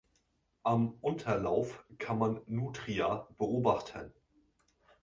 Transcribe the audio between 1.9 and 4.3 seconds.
kann man Nutria beobachten.